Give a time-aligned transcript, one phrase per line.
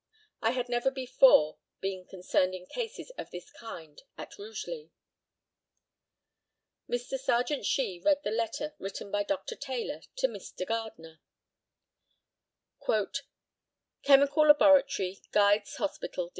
[0.41, 4.89] I had never before been concerned in cases of this kind at Rugeley.
[6.89, 7.19] Mr.
[7.19, 9.55] Serjeant SHEE read the letter written by Dr.
[9.55, 10.65] Taylor to Mr.
[10.65, 11.21] Gardner:
[14.01, 16.29] "Chemical Laboratory, Guy's Hospital, Dec.